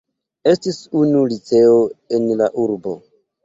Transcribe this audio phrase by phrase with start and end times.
[0.53, 1.77] Estis unu liceo
[2.19, 2.99] en la urbo.